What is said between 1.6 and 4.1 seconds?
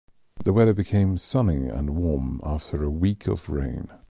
and warm after a week of rain.